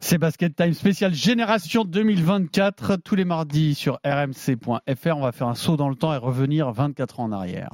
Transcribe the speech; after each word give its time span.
C'est 0.00 0.18
Basket 0.18 0.54
Time 0.54 0.74
spécial 0.74 1.12
Génération 1.12 1.84
2024 1.84 2.96
tous 3.04 3.16
les 3.16 3.24
mardis 3.24 3.74
sur 3.74 3.98
rmc.fr. 4.04 5.16
On 5.16 5.20
va 5.22 5.32
faire 5.32 5.48
un 5.48 5.54
saut 5.54 5.76
dans 5.76 5.88
le 5.88 5.96
temps 5.96 6.14
et 6.14 6.16
revenir 6.18 6.70
24 6.70 7.20
ans 7.20 7.24
en 7.24 7.32
arrière. 7.32 7.70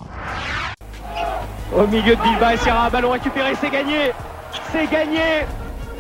Au 1.76 1.86
milieu 1.86 2.16
de 2.16 2.22
Bilba 2.22 2.54
et 2.54 2.56
Sierra, 2.56 2.88
ballon 2.88 3.10
récupéré, 3.10 3.52
c'est 3.60 3.70
gagné 3.70 4.12
C'est 4.72 4.90
gagné 4.90 5.44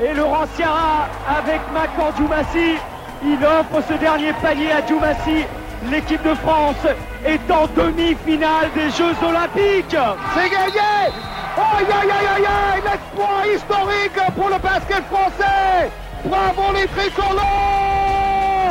Et 0.02 0.14
Laurent 0.14 0.46
Sierra 0.54 1.08
avec 1.28 1.60
Macan 1.74 2.16
Djoumassi, 2.16 2.76
il 3.24 3.44
offre 3.44 3.86
ce 3.86 3.98
dernier 3.98 4.32
panier 4.40 4.72
à 4.72 4.86
Djoumassi. 4.86 5.44
L'équipe 5.90 6.22
de 6.22 6.34
France 6.36 6.86
est 7.26 7.50
en 7.50 7.66
demi-finale 7.76 8.70
des 8.74 8.90
Jeux 8.90 9.14
Olympiques 9.22 9.96
C'est 10.34 10.50
gagné 10.50 11.12
Aïe 11.56 11.86
aïe 11.86 12.10
aïe 12.10 12.26
aïe 12.36 12.46
aïe 12.46 12.82
L'exploit 12.82 13.54
historique 13.54 14.34
pour 14.34 14.48
le 14.48 14.58
basket 14.58 15.04
français 15.04 15.90
Bravo 16.24 16.72
les 16.72 16.86
tricolores 16.88 17.44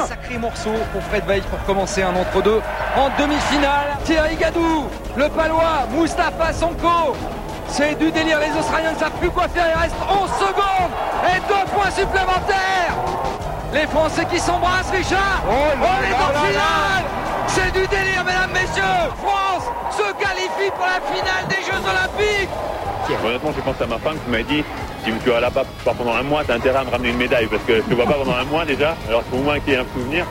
Sacré 0.07 0.37
morceau 0.37 0.73
pour 0.91 1.03
Fred 1.03 1.23
Veil 1.25 1.41
pour 1.41 1.63
commencer 1.65 2.01
un 2.01 2.15
entre-deux 2.15 2.61
en 2.97 3.09
demi-finale. 3.21 3.97
Thierry 4.03 4.35
Gadou, 4.35 4.87
le 5.15 5.29
palois, 5.29 5.87
Mustapha 5.91 6.51
Sonko. 6.51 7.15
C'est 7.67 7.95
du 7.97 8.11
délire, 8.11 8.39
les 8.39 8.57
Australiens 8.59 8.91
ne 8.93 8.97
savent 8.97 9.17
plus 9.19 9.29
quoi 9.29 9.47
faire, 9.47 9.65
il 9.73 9.81
reste 9.81 9.95
11 10.09 10.29
secondes 10.39 10.91
et 11.25 11.39
deux 11.47 11.71
points 11.73 11.91
supplémentaires. 11.91 12.95
Les 13.73 13.87
Français 13.87 14.25
qui 14.31 14.39
s'embrassent, 14.39 14.91
Richard. 14.91 15.41
Oh 15.49 15.53
On 15.79 16.03
est 16.03 16.13
en 16.13 16.45
finale. 16.45 17.03
C'est 17.47 17.71
du 17.71 17.87
délire, 17.87 18.23
mesdames, 18.25 18.51
messieurs. 18.53 18.83
France 19.17 19.63
se 19.91 20.13
qualifie 20.21 20.71
pour 20.75 20.85
la 20.85 21.01
finale 21.13 21.47
des 21.49 21.63
Jeux 21.63 21.81
Olympiques. 21.81 22.49
Honnêtement, 23.25 23.51
je 23.55 23.61
pense 23.61 23.81
à 23.81 23.85
ma 23.85 23.97
femme 23.97 24.17
qui 24.23 24.31
m'a 24.31 24.43
dit 24.43 24.63
si 25.03 25.11
tu 25.23 25.29
vas 25.29 25.39
là-bas 25.39 25.63
pendant 25.83 26.13
un 26.13 26.23
mois, 26.23 26.43
t'as 26.43 26.55
intérêt 26.55 26.79
à 26.79 26.83
me 26.83 26.89
ramener 26.89 27.09
une 27.09 27.17
médaille 27.17 27.47
parce 27.47 27.63
que 27.63 27.77
je 27.77 27.81
te 27.81 27.93
vois 27.93 28.05
pas 28.05 28.13
pendant 28.13 28.35
un 28.35 28.45
mois 28.45 28.65
déjà. 28.65 28.95
Alors 29.07 29.23
moins 29.43 29.59
qu'il 29.59 29.73
y 29.73 29.75
ait 29.75 29.79
un 29.79 29.85
souvenir. 29.93 30.25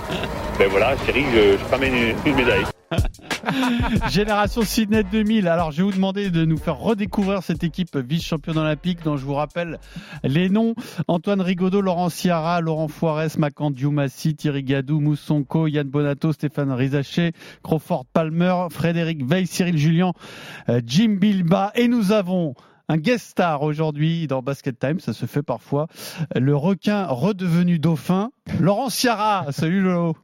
Ben 0.59 0.69
voilà, 0.71 0.95
chérie, 1.07 1.25
je, 1.35 1.59
je 1.59 1.71
ramène 1.71 1.95
une, 1.95 2.15
une 2.25 2.35
médaille. 2.37 2.65
Génération 4.11 4.63
Sydney 4.63 5.03
2000. 5.05 5.49
Alors, 5.49 5.73
je 5.73 5.79
vais 5.79 5.83
vous 5.83 5.93
demander 5.93 6.31
de 6.31 6.45
nous 6.45 6.57
faire 6.57 6.79
redécouvrir 6.79 7.43
cette 7.43 7.65
équipe 7.65 7.97
vice-championne 7.97 8.59
olympique 8.59 9.03
dont 9.05 9.17
je 9.17 9.25
vous 9.25 9.35
rappelle 9.35 9.79
les 10.25 10.49
noms. 10.49 10.75
Antoine 11.09 11.41
Rigaudot, 11.41 11.81
Laurent 11.81 12.11
Ciara, 12.11 12.61
Laurent 12.61 12.89
Foires, 12.89 13.27
Macan 13.39 13.71
Diomassi, 13.71 14.35
Thierry 14.35 14.63
Gadou, 14.63 15.01
Moussonko, 15.01 15.67
Yann 15.67 15.89
Bonato, 15.89 16.33
Stéphane 16.33 16.73
Rizaché, 16.73 17.33
Crawford 17.63 18.05
Palmer, 18.13 18.67
Frédéric 18.71 19.25
Veil, 19.25 19.47
Cyril 19.47 19.79
Julien, 19.79 20.13
euh, 20.69 20.81
Jim 20.85 21.17
Bilba. 21.19 21.73
Et 21.75 21.89
nous 21.89 22.13
avons 22.13 22.55
un 22.93 22.99
guest 22.99 23.31
star 23.31 23.63
aujourd'hui 23.63 24.27
dans 24.27 24.43
Basket 24.43 24.79
Time, 24.79 25.01
ça 25.01 25.15
se 25.15 25.25
fait 25.25 25.43
parfois. 25.43 25.87
Le 26.39 26.55
requin 26.55 27.07
redevenu 27.07 27.79
dauphin, 27.79 28.31
Laurent 28.61 28.91
Ciara. 28.91 29.47
Salut 29.51 29.81
Lolo. 29.81 30.15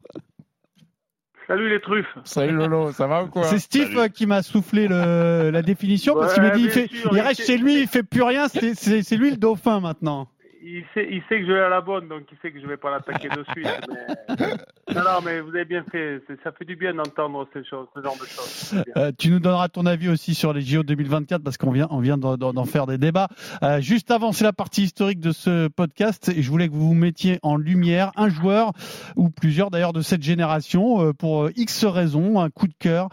Salut 1.46 1.70
les 1.70 1.80
truffes. 1.80 2.18
Salut 2.24 2.52
Lolo, 2.54 2.92
ça 2.92 3.06
va 3.06 3.24
ou 3.24 3.28
quoi 3.28 3.44
C'est 3.44 3.58
Steve 3.58 3.96
Salut. 3.96 4.10
qui 4.10 4.26
m'a 4.26 4.42
soufflé 4.42 4.86
le, 4.86 5.48
la 5.50 5.62
définition 5.62 6.14
parce 6.14 6.34
qu'il 6.34 6.42
m'a 6.42 6.50
dit 6.50 6.64
il, 6.64 6.66
bien 6.66 6.74
fait, 6.74 6.88
sûr, 6.88 7.10
il 7.10 7.20
reste 7.20 7.46
chez 7.46 7.56
lui, 7.56 7.80
il 7.80 7.88
fait 7.88 8.02
plus 8.02 8.20
rien, 8.20 8.48
c'est 8.48 9.16
lui 9.16 9.30
le 9.30 9.38
dauphin 9.38 9.80
maintenant. 9.80 10.28
Il 10.62 10.82
sait, 10.92 11.06
il 11.10 11.22
sait 11.28 11.40
que 11.40 11.46
je 11.46 11.52
vais 11.52 11.60
à 11.60 11.68
la 11.68 11.80
bonne, 11.80 12.08
donc 12.08 12.22
il 12.32 12.36
sait 12.42 12.50
que 12.50 12.60
je 12.60 12.66
vais 12.66 12.76
pas 12.76 12.90
l'attaquer 12.90 13.28
de 13.28 13.44
suite. 13.52 13.66
mais- 14.38 14.94
Non, 14.94 15.02
non, 15.02 15.20
mais 15.24 15.40
vous 15.40 15.50
avez 15.50 15.64
bien 15.64 15.84
fait. 15.90 16.20
Ça 16.42 16.50
fait 16.52 16.64
du 16.64 16.74
bien 16.76 16.94
d'entendre 16.94 17.46
ces 17.52 17.64
choses, 17.64 17.86
ce 17.94 18.02
genre 18.02 18.16
de 18.20 18.26
choses. 18.26 18.74
Euh, 18.96 19.12
tu 19.18 19.30
nous 19.30 19.38
donneras 19.38 19.68
ton 19.68 19.86
avis 19.86 20.08
aussi 20.08 20.34
sur 20.34 20.52
les 20.52 20.60
JO 20.62 20.82
2024 20.82 21.42
parce 21.42 21.56
qu'on 21.58 21.70
vient, 21.70 21.86
on 21.90 22.00
vient 22.00 22.18
d'en- 22.18 22.64
faire 22.64 22.86
des 22.86 22.98
débats. 22.98 23.28
Euh, 23.62 23.80
juste 23.80 24.10
avant, 24.10 24.32
c'est 24.32 24.44
la 24.44 24.52
partie 24.52 24.82
historique 24.82 25.20
de 25.20 25.30
ce 25.32 25.68
podcast 25.68 26.28
et 26.34 26.42
je 26.42 26.50
voulais 26.50 26.68
que 26.68 26.72
vous 26.74 26.88
vous 26.88 26.94
mettiez 26.94 27.38
en 27.42 27.56
lumière 27.56 28.10
un 28.16 28.28
joueur 28.28 28.72
ou 29.16 29.30
plusieurs 29.30 29.70
d'ailleurs 29.70 29.92
de 29.92 30.00
cette 30.02 30.22
génération 30.22 31.02
euh, 31.02 31.12
pour 31.12 31.50
X 31.56 31.84
raisons, 31.84 32.40
un 32.40 32.50
coup 32.50 32.66
de 32.66 32.74
cœur 32.78 33.08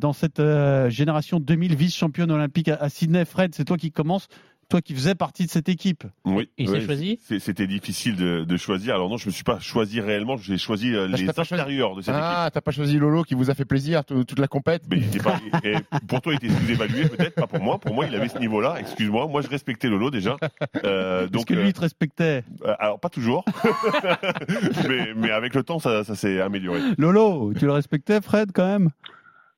dans 0.00 0.12
cette 0.12 0.40
euh, 0.40 0.88
génération 0.90 1.40
2000 1.40 1.74
vice-championne 1.76 2.30
olympique 2.30 2.68
à, 2.68 2.76
à 2.76 2.88
Sydney. 2.88 3.24
Fred, 3.24 3.54
c'est 3.54 3.64
toi 3.64 3.76
qui 3.76 3.90
commence, 3.92 4.28
toi 4.68 4.80
qui 4.82 4.94
faisais 4.94 5.14
partie 5.14 5.46
de 5.46 5.50
cette 5.50 5.68
équipe. 5.68 6.04
Oui. 6.24 6.50
Il 6.58 6.66
s'est 6.68 6.74
ouais, 6.74 6.80
choisi? 6.80 7.20
C'était 7.38 7.66
difficile 7.66 8.16
de, 8.16 8.44
de 8.44 8.56
choisir. 8.56 8.94
Alors 8.94 9.08
non, 9.08 9.16
je 9.16 9.26
me 9.26 9.30
suis 9.32 9.44
pas 9.44 9.60
choisi 9.60 10.00
réellement. 10.00 10.36
J'ai 10.36 10.58
choisi 10.58 10.94
euh, 10.94 11.08
Parce 11.08 11.20
que 11.22 11.26
les 11.26 11.32
choisi- 11.32 11.54
intérieurs 11.54 11.94
de 11.96 12.02
cette 12.02 12.14
équipe. 12.14 12.22
Ah, 12.24 12.50
t'as 12.52 12.60
pas 12.60 12.72
choisi 12.72 12.98
Lolo 12.98 13.22
qui 13.22 13.34
vous 13.34 13.50
a 13.50 13.54
fait 13.54 13.64
plaisir 13.64 14.04
tout- 14.04 14.24
toute 14.24 14.38
la 14.40 14.48
compète? 14.48 14.82
Mais 14.90 14.96
il 14.98 15.04
était 15.04 15.18
pas, 15.20 15.38
et 15.62 15.74
pour 16.08 16.20
toi, 16.20 16.32
il 16.32 16.36
était 16.36 16.48
sous-évalué, 16.48 17.08
peut-être, 17.08 17.34
pas 17.36 17.46
pour 17.46 17.60
moi. 17.62 17.78
Pour 17.78 17.94
moi, 17.94 18.06
il 18.06 18.14
avait 18.14 18.28
ce 18.28 18.38
niveau-là. 18.38 18.76
Excuse-moi. 18.80 19.28
Moi, 19.28 19.40
je 19.42 19.48
respectais 19.48 19.88
Lolo 19.88 20.10
déjà. 20.10 20.36
Euh, 20.84 21.28
donc, 21.28 21.46
que 21.46 21.54
lui, 21.54 21.62
euh, 21.62 21.66
il 21.68 21.72
te 21.72 21.80
respectait? 21.80 22.44
euh, 22.64 22.74
alors 22.78 22.98
pas 22.98 23.08
toujours, 23.08 23.44
mais, 24.88 25.12
mais 25.14 25.30
avec 25.30 25.54
le 25.54 25.62
temps, 25.62 25.78
ça, 25.78 26.04
ça 26.04 26.14
s'est 26.14 26.40
amélioré. 26.40 26.80
Lolo, 26.98 27.52
tu 27.58 27.66
le 27.66 27.72
respectais, 27.72 28.20
Fred, 28.20 28.50
quand 28.52 28.66
même? 28.66 28.90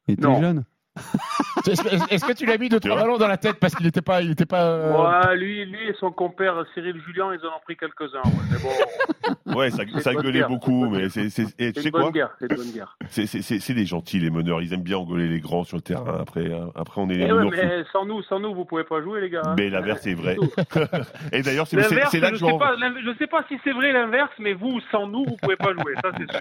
Il 0.07 0.15
était 0.15 0.23
Non. 0.23 0.41
jeune. 0.41 0.65
Est-ce 1.71 2.25
que, 2.25 2.33
tu 2.33 2.47
l'as 2.47 2.59
mis 2.59 2.69
deux 2.69 2.81
Tu 2.81 2.89
trois 2.89 3.01
ballons 3.01 3.19
dans 3.19 3.29
la 3.29 3.37
tête 3.37 3.57
parce 3.61 3.75
qu'il 3.75 3.87
était 3.87 4.03
pas, 4.03 4.23
il 4.23 4.31
était 4.33 4.47
pas. 4.47 4.63
euh, 4.65 5.29
Ouais, 5.31 5.37
lui, 5.37 5.65
lui 5.67 5.89
et 5.89 5.95
son 6.01 6.11
compère 6.11 6.65
Cyril 6.75 7.01
Julien, 7.07 7.27
ils 7.35 7.45
en 7.47 7.51
ont 7.51 7.61
pris 7.65 7.77
quelques-uns. 7.77 8.23
Ouais. 8.25 8.45
Mais 8.51 8.59
bon, 8.59 9.55
Ouais, 9.59 9.71
ça, 9.71 9.85
gueulait 10.15 10.41
guerre, 10.41 10.49
beaucoup, 10.49 10.83
c'est 10.95 10.97
une 10.97 11.03
mais 11.03 11.09
c'est, 11.09 11.31
c'est, 11.31 11.85
une 11.85 11.91
bonne 11.91 12.03
quoi 12.03 12.11
guerre. 12.13 12.31
C'est 12.39 12.51
une 12.51 12.57
bonne 12.57 12.71
guerre. 12.73 12.97
c'est, 13.09 13.27
c'est, 13.27 13.43
c'est, 13.43 13.59
c'est 13.61 13.75
des 13.75 13.87
gentils, 13.87 14.19
les 14.21 14.31
meneurs. 14.31 14.61
Ils 14.63 14.73
aiment 14.75 14.83
bien 14.83 14.99
engueuler 14.99 15.29
les 15.29 15.41
grands 15.41 15.65
sur 15.65 15.77
le 15.77 15.83
terrain. 15.83 16.19
Après, 16.21 16.53
hein. 16.53 16.71
après, 16.75 17.01
on 17.01 17.09
est 17.09 17.15
les 17.15 17.25
Eh 17.25 17.33
ouais, 17.33 17.45
meneurs. 17.45 17.51
mais 17.53 17.85
sans 17.93 18.05
nous, 18.05 18.23
sans 18.25 18.41
nous, 18.41 18.55
vous 18.55 18.65
pouvez 18.65 18.85
pas 18.85 19.03
jouer, 19.03 19.21
les 19.21 19.31
gars. 19.31 19.43
hein. 19.45 19.55
Mais 19.59 19.69
l'inverse 19.71 20.07
est 20.07 20.15
vrai. 20.15 20.37
et 21.33 21.43
d'ailleurs, 21.43 21.67
c'est, 21.67 21.81
c'est, 21.83 21.91
L'inverse, 21.95 22.11
c'est 22.11 22.21
là 22.21 22.29
je 22.29 22.33
que 22.33 22.39
je 22.39 22.45
sais 22.47 22.59
pas, 22.59 22.75
je 23.05 23.19
sais 23.19 23.27
pas 23.27 23.45
si 23.49 23.59
c'est 23.65 23.73
vrai 23.73 23.93
l'inverse, 23.93 24.31
mais 24.39 24.53
vous, 24.55 24.81
sans 24.91 25.07
nous, 25.07 25.25
vous 25.27 25.37
pouvez 25.43 25.57
pas 25.57 25.73
jouer. 25.73 25.95
Ça, 26.03 26.11
c'est 26.17 26.31
sûr. 26.31 26.41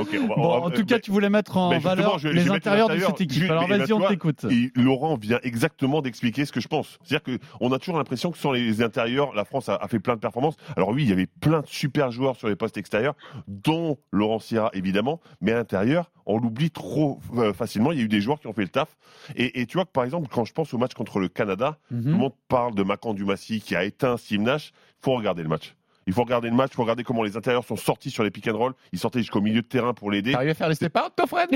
Ok, 0.00 0.08
on 0.22 0.26
va- 0.28 0.34
on 0.36 0.40
Bon, 0.42 0.48
va- 0.50 0.60
en 0.66 0.68
euh, 0.70 0.74
tout 0.74 0.84
cas, 0.84 0.94
mais- 0.96 1.00
tu 1.00 1.10
voulais 1.10 1.30
mettre 1.30 1.56
en 1.56 1.78
valeur 1.78 2.18
les 2.24 2.50
intérieurs 2.50 2.88
de 2.88 2.94
l'intérieur. 2.94 3.10
cette 3.10 3.20
équipe. 3.20 3.50
Alors 3.50 3.66
vas-y, 3.68 3.86
tu 3.86 3.92
on 3.92 4.00
t'écoute. 4.06 4.44
Et 4.64 4.72
Laurent 4.80 5.16
vient 5.16 5.38
exactement 5.42 6.00
d'expliquer 6.02 6.44
ce 6.44 6.52
que 6.52 6.60
je 6.60 6.68
pense. 6.68 6.98
C'est-à-dire 7.04 7.38
qu'on 7.58 7.72
a 7.72 7.78
toujours 7.78 7.98
l'impression 7.98 8.30
que 8.30 8.38
sans 8.38 8.52
les 8.52 8.82
intérieurs, 8.82 9.34
la 9.34 9.44
France 9.44 9.68
a, 9.68 9.76
a 9.76 9.88
fait 9.88 9.98
plein 10.00 10.14
de 10.14 10.20
performances. 10.20 10.56
Alors 10.76 10.90
oui, 10.90 11.02
il 11.02 11.08
y 11.08 11.12
avait 11.12 11.26
plein 11.26 11.60
de 11.60 11.66
super 11.66 12.10
joueurs 12.10 12.36
sur 12.36 12.48
les 12.48 12.56
postes 12.56 12.76
extérieurs, 12.76 13.14
dont 13.48 13.98
Laurent 14.12 14.38
Sierra 14.38 14.70
évidemment, 14.74 15.20
mais 15.40 15.52
à 15.52 15.56
l'intérieur, 15.56 16.10
on 16.26 16.38
l'oublie 16.38 16.70
trop 16.70 17.20
euh, 17.36 17.52
facilement. 17.52 17.92
Il 17.92 17.98
y 17.98 18.00
a 18.02 18.04
eu 18.04 18.08
des 18.08 18.20
joueurs 18.20 18.40
qui 18.40 18.46
ont 18.46 18.52
fait 18.52 18.62
le 18.62 18.68
taf. 18.68 18.96
Et, 19.36 19.60
et 19.60 19.66
tu 19.66 19.76
vois 19.76 19.84
que 19.84 19.90
par 19.92 20.04
exemple, 20.04 20.28
quand 20.30 20.44
je 20.44 20.52
pense 20.52 20.72
au 20.74 20.78
match 20.78 20.94
contre 20.94 21.18
le 21.18 21.28
Canada, 21.28 21.78
Mhm. 21.90 22.02
tout 22.02 22.08
le 22.08 22.14
monde 22.14 22.32
parle 22.48 22.74
de 22.74 22.82
Macan 22.82 23.14
Dumassi 23.14 23.60
qui 23.60 23.76
a 23.76 23.84
éteint 23.84 24.16
Steve 24.16 24.40
Nash. 24.40 24.72
Il 25.00 25.04
faut 25.04 25.14
regarder 25.14 25.42
le 25.42 25.48
match. 25.48 25.74
Il 26.06 26.12
faut 26.12 26.22
regarder 26.22 26.48
le 26.50 26.54
match, 26.54 26.70
il 26.72 26.76
faut 26.76 26.82
regarder 26.82 27.04
comment 27.04 27.22
les 27.22 27.36
intérieurs 27.36 27.64
sont 27.64 27.76
sortis 27.76 28.10
sur 28.10 28.24
les 28.24 28.30
pick 28.30 28.46
and 28.48 28.56
roll. 28.56 28.72
Ils 28.92 28.98
sortaient 28.98 29.20
jusqu'au 29.20 29.40
milieu 29.40 29.62
de 29.62 29.66
terrain 29.66 29.94
pour 29.94 30.10
l'aider. 30.10 30.32
T'arrives 30.32 30.50
à 30.50 30.54
faire 30.54 30.68
les 30.68 30.74
step 30.74 30.96
out, 30.96 31.12
toi, 31.16 31.26
Fred? 31.26 31.48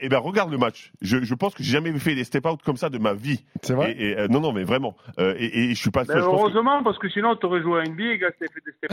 Eh 0.00 0.08
ben 0.08 0.18
regarde 0.18 0.50
le 0.50 0.58
match. 0.58 0.92
Je, 1.00 1.22
je 1.22 1.34
pense 1.34 1.54
que 1.54 1.62
j'ai 1.62 1.72
jamais 1.72 1.92
fait 1.98 2.14
des 2.14 2.24
step 2.24 2.46
out 2.46 2.60
comme 2.62 2.76
ça 2.76 2.90
de 2.90 2.98
ma 2.98 3.14
vie. 3.14 3.44
C'est 3.62 3.74
vrai? 3.74 3.92
Et, 3.92 4.10
et, 4.10 4.18
euh, 4.18 4.28
non 4.28 4.40
non 4.40 4.52
mais 4.52 4.64
vraiment. 4.64 4.94
Euh, 5.18 5.34
et, 5.38 5.70
et 5.70 5.74
je 5.74 5.80
suis 5.80 5.90
pas 5.90 6.02
le 6.02 6.08
Mais 6.08 6.14
seul. 6.14 6.22
Je 6.22 6.26
pense 6.28 6.36
que- 6.36 6.42
heureusement, 6.50 6.82
parce 6.84 6.98
que 6.98 7.08
sinon, 7.08 7.34
t'aurais 7.36 7.62
joué 7.62 7.80
à 7.80 7.84
NBA, 7.84 8.16
gars, 8.16 8.30
t'avais 8.32 8.50
fait 8.52 8.62
des 8.64 8.72
step 8.76 8.92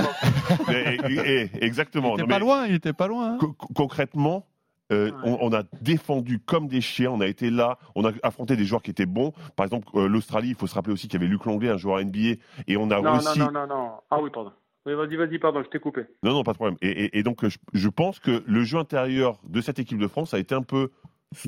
et- 1.62 1.66
exactement. 1.66 2.08
Il 2.08 2.10
Non, 2.10 2.16
était 2.18 2.28
pas 2.28 2.34
mais 2.36 2.40
loin, 2.40 2.66
il 2.68 2.76
était 2.76 2.94
pas 2.94 3.08
loin. 3.08 3.34
hein. 3.34 3.38
co- 3.40 3.54
co- 3.54 3.68
concrètement. 3.74 4.46
euh, 4.92 5.12
on, 5.24 5.38
on 5.42 5.52
a 5.54 5.64
défendu 5.82 6.38
comme 6.40 6.68
des 6.68 6.80
chiens, 6.82 7.10
on 7.10 7.20
a 7.22 7.26
été 7.28 7.50
là, 7.50 7.80
on 7.96 8.06
a 8.06 8.12
affronté 8.22 8.56
des 8.56 8.66
joueurs 8.66 8.84
qui 8.84 8.92
étaient 8.92 9.08
bons. 9.08 9.34
Par 9.56 9.66
exemple, 9.66 9.88
euh, 9.96 10.08
l'Australie, 10.08 10.50
il 10.50 10.56
faut 10.56 10.68
se 10.68 10.76
rappeler 10.76 10.94
aussi 10.94 11.08
qu'il 11.08 11.20
y 11.20 11.24
avait 11.24 11.32
Luc 11.32 11.44
Longley, 11.46 11.70
un 11.70 11.78
joueur 11.78 12.00
NBA, 12.06 12.40
et 12.68 12.78
on 12.78 12.92
a 12.92 13.02
Non, 13.02 13.14
réussi. 13.14 13.40
non, 13.40 13.46
non, 13.52 13.52
non, 13.52 13.68
non. 13.68 13.92
Ah 14.12 14.20
oui, 14.22 14.30
pardon. 14.32 14.52
Oui, 14.85 14.94
vas-y, 14.94 15.16
vas-y, 15.16 15.40
pardon, 15.40 15.62
je 15.63 15.69
t'ai 15.69 15.79
coupé. 15.79 16.01
Non, 16.23 16.31
non, 16.34 16.44
pas 16.44 16.51
de 16.51 16.57
problème. 16.57 16.78
Et, 16.81 17.06
et- 17.06 17.18
et 17.19 17.23
donc, 17.23 17.44
euh, 17.44 17.50
je, 17.50 17.57
je 17.73 17.90
pense 17.90 18.19
que 18.19 18.44
le 18.46 18.63
jeu 18.63 18.78
intérieur 18.78 19.40
de 19.47 19.59
cette 19.62 19.79
équipe 19.79 19.97
de 19.97 20.07
France 20.07 20.34
a 20.34 20.40
été 20.40 20.53
un 20.53 20.62
peu 20.62 20.91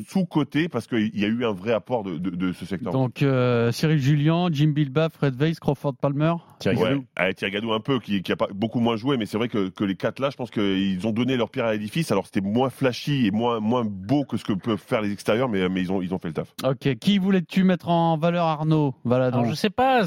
sous-coté 0.07 0.67
parce 0.67 0.87
qu'il 0.87 1.17
y 1.17 1.23
a 1.23 1.27
eu 1.27 1.45
un 1.45 1.53
vrai 1.53 1.71
apport 1.71 2.03
de, 2.03 2.17
de- 2.17 2.31
de 2.31 2.51
ce 2.51 2.65
secteur. 2.65 2.91
Donc 2.91 3.21
euh, 3.21 3.71
Cyril 3.71 3.99
Julien, 3.99 4.47
Jim 4.51 4.69
Bilba, 4.69 5.07
Fred 5.09 5.35
Weiss, 5.39 5.59
Crawford 5.59 5.93
Palmer. 6.01 6.33
Thierry 6.59 6.77
Ouais, 6.77 6.89
Gadou. 6.89 7.05
avec 7.15 7.37
Thierry 7.37 7.51
Gadou 7.53 7.71
un 7.73 7.79
peu, 7.79 7.99
qui, 7.99 8.21
qui 8.21 8.31
a 8.31 8.35
pas 8.35 8.47
beaucoup 8.53 8.79
moins 8.79 8.97
joué, 8.97 9.17
mais 9.17 9.25
c'est 9.25 9.37
vrai 9.37 9.47
que, 9.47 9.69
que 9.69 9.83
les 9.83 9.95
quatre 9.95 10.19
là, 10.19 10.29
je 10.29 10.35
pense 10.35 10.51
qu'ils 10.51 11.05
ont 11.07 11.11
donné 11.11 11.37
leur 11.37 11.49
pierre 11.49 11.66
à 11.66 11.73
l'édifice. 11.73 12.11
Alors 12.11 12.25
c'était 12.25 12.41
moins 12.41 12.69
flashy 12.69 13.28
et 13.28 13.31
moins, 13.31 13.59
moins 13.59 13.85
beau 13.85 14.25
que 14.25 14.35
ce 14.35 14.43
que 14.43 14.53
peuvent 14.53 14.81
faire 14.83 15.01
les 15.01 15.11
extérieurs, 15.11 15.47
mais, 15.47 15.69
mais 15.69 15.81
ils, 15.81 15.91
ont, 15.91 16.01
ils 16.01 16.13
ont 16.13 16.17
fait 16.19 16.29
le 16.29 16.33
taf. 16.33 16.53
Ok, 16.66 16.95
qui 16.99 17.17
voulais-tu 17.19 17.63
mettre 17.63 17.87
en 17.90 18.17
valeur 18.17 18.45
Arnaud? 18.45 18.93
Voilà 19.05 19.28
Alors, 19.28 19.41
donc. 19.43 19.49
je 19.51 19.55
sais 19.55 19.69
pas 19.69 20.03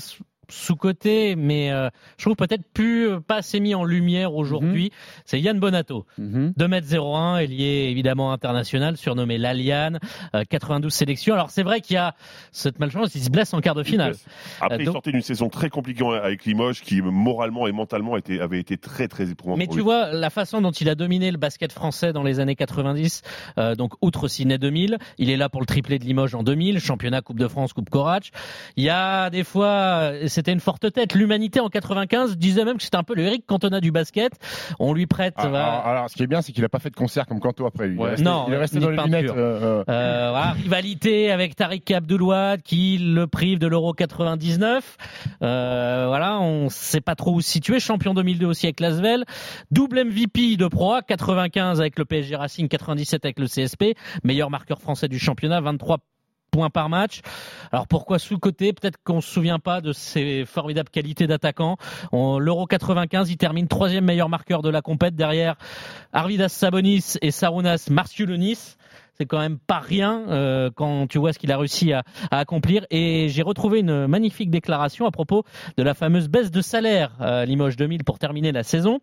sous-côté, 0.50 1.36
mais 1.36 1.70
euh, 1.72 1.88
je 2.18 2.24
trouve 2.24 2.36
peut-être 2.36 2.64
plus 2.72 3.08
euh, 3.08 3.20
pas 3.20 3.36
assez 3.36 3.60
mis 3.60 3.74
en 3.74 3.84
lumière 3.84 4.34
aujourd'hui. 4.34 4.90
C'est 5.24 5.40
Yann 5.40 5.58
Bonato. 5.58 6.06
Mhm. 6.18 6.52
2m01, 6.58 7.38
ailier 7.42 7.88
évidemment 7.90 8.32
international, 8.32 8.96
surnommé 8.96 9.38
l'Aliane, 9.38 9.98
euh, 10.34 10.44
92 10.48 10.92
sélections. 10.92 11.34
Alors 11.34 11.50
c'est 11.50 11.62
vrai 11.62 11.80
qu'il 11.80 11.94
y 11.94 11.98
a 11.98 12.14
cette 12.52 12.78
malchance, 12.78 13.14
il 13.14 13.22
se 13.22 13.30
blesse 13.30 13.52
en 13.54 13.60
quart 13.60 13.74
de 13.74 13.82
finale. 13.82 14.14
Après, 14.60 14.76
Euh, 14.76 14.80
il 14.80 14.84
donc- 14.86 14.94
sortait 14.94 15.12
d'une 15.12 15.22
saison 15.22 15.48
très 15.48 15.70
compliquée 15.70 16.04
avec 16.06 16.44
Limoges, 16.44 16.80
qui 16.82 17.00
moralement 17.02 17.66
et 17.66 17.72
mentalement 17.72 18.16
était, 18.16 18.40
avait 18.40 18.58
été 18.60 18.76
très 18.76 19.08
très 19.08 19.30
éprouvante. 19.30 19.58
Mais 19.58 19.66
pour 19.66 19.74
tu 19.74 19.78
lui. 19.78 19.84
vois 19.84 20.12
la 20.12 20.30
façon 20.30 20.60
dont 20.60 20.70
il 20.70 20.88
a 20.88 20.94
dominé 20.94 21.30
le 21.30 21.38
basket 21.38 21.72
français 21.72 22.12
dans 22.12 22.22
les 22.22 22.40
années 22.40 22.56
90, 22.56 23.22
euh, 23.58 23.74
donc 23.74 23.92
outre 24.02 24.28
Sydney 24.28 24.58
2000, 24.58 24.98
il 25.18 25.30
est 25.30 25.36
là 25.36 25.48
pour 25.48 25.60
le 25.60 25.66
triplé 25.66 25.98
de 25.98 26.04
Limoges 26.04 26.34
en 26.34 26.42
2000, 26.42 26.78
championnat, 26.80 27.20
Coupe 27.22 27.38
de 27.38 27.48
France, 27.48 27.72
Coupe 27.72 27.90
Corach. 27.90 28.30
Il 28.76 28.84
y 28.84 28.88
a 28.90 29.30
des 29.30 29.44
fois, 29.44 30.12
c'est 30.26 30.39
c'était 30.40 30.52
une 30.52 30.60
forte 30.60 30.90
tête. 30.92 31.14
L'humanité 31.14 31.60
en 31.60 31.68
95 31.68 32.38
disait 32.38 32.64
même 32.64 32.78
que 32.78 32.82
c'était 32.82 32.96
un 32.96 33.02
peu 33.02 33.14
le 33.14 33.24
Eric 33.24 33.44
Cantona 33.46 33.80
du 33.80 33.92
basket. 33.92 34.32
On 34.78 34.94
lui 34.94 35.06
prête. 35.06 35.34
Ah, 35.36 35.48
voilà, 35.48 35.66
alors, 35.66 35.86
alors, 35.86 36.10
ce 36.10 36.14
qui 36.16 36.22
est 36.22 36.26
bien, 36.26 36.40
c'est 36.40 36.52
qu'il 36.52 36.64
a 36.64 36.68
pas 36.70 36.78
fait 36.78 36.88
de 36.88 36.96
concert 36.96 37.26
comme 37.26 37.40
Canto 37.40 37.66
après 37.66 37.88
lui. 37.88 37.96
Il 37.96 38.00
Ouais. 38.00 38.16
Non, 38.16 38.46
il 38.48 38.54
est 38.54 38.56
resté 38.56 38.78
dans 38.80 38.88
les 38.88 38.96
lunettes. 38.96 39.30
euh, 39.30 39.34
euh, 39.36 39.84
Euh, 39.88 40.28
voilà, 40.30 40.52
rivalité 40.52 41.30
avec 41.30 41.54
Tariq 41.56 41.92
Abdelouad 41.94 42.62
qui 42.62 42.96
le 42.98 43.26
prive 43.26 43.58
de 43.58 43.66
l'Euro 43.66 43.92
99. 43.92 44.96
Euh, 45.42 46.04
voilà, 46.08 46.40
on 46.40 46.68
sait 46.70 47.00
pas 47.02 47.14
trop 47.14 47.34
où 47.34 47.40
se 47.42 47.50
situer. 47.50 47.80
Champion 47.80 48.14
2002 48.14 48.46
aussi 48.46 48.66
avec 48.66 48.80
Lasvel. 48.80 49.24
Double 49.70 50.04
MVP 50.04 50.56
de 50.56 50.66
Pro 50.66 50.94
A, 50.94 51.02
95 51.02 51.80
avec 51.80 51.98
le 51.98 52.04
PSG 52.06 52.36
Racing, 52.36 52.68
97 52.68 53.24
avec 53.26 53.38
le 53.38 53.46
CSP. 53.46 53.94
Meilleur 54.24 54.48
marqueur 54.50 54.80
français 54.80 55.08
du 55.08 55.18
championnat, 55.18 55.60
23 55.60 55.98
points 56.50 56.70
par 56.70 56.88
match. 56.88 57.20
Alors 57.72 57.86
pourquoi 57.86 58.18
sous-côté 58.18 58.72
Peut-être 58.72 58.98
qu'on 59.02 59.20
se 59.20 59.30
souvient 59.30 59.58
pas 59.58 59.80
de 59.80 59.92
ses 59.92 60.44
formidables 60.44 60.90
qualités 60.90 61.26
d'attaquant. 61.26 61.76
L'Euro 62.12 62.66
95, 62.66 63.30
il 63.30 63.36
termine 63.36 63.68
troisième 63.68 64.04
meilleur 64.04 64.28
marqueur 64.28 64.62
de 64.62 64.68
la 64.70 64.82
compète 64.82 65.14
derrière 65.14 65.56
Arvidas 66.12 66.48
Sabonis 66.48 67.14
et 67.22 67.30
Sarunas 67.30 67.88
Marciulonis. 67.90 68.76
C'est 69.20 69.26
quand 69.26 69.40
même 69.40 69.58
pas 69.58 69.80
rien 69.80 70.24
euh, 70.28 70.70
quand 70.74 71.06
tu 71.06 71.18
vois 71.18 71.34
ce 71.34 71.38
qu'il 71.38 71.52
a 71.52 71.58
réussi 71.58 71.92
à, 71.92 72.04
à 72.30 72.38
accomplir. 72.38 72.86
Et 72.90 73.28
j'ai 73.28 73.42
retrouvé 73.42 73.80
une 73.80 74.06
magnifique 74.06 74.50
déclaration 74.50 75.04
à 75.04 75.10
propos 75.10 75.44
de 75.76 75.82
la 75.82 75.92
fameuse 75.92 76.28
baisse 76.28 76.50
de 76.50 76.62
salaire 76.62 77.12
à 77.20 77.44
Limoges 77.44 77.76
2000 77.76 78.02
pour 78.02 78.18
terminer 78.18 78.50
la 78.50 78.62
saison. 78.62 79.00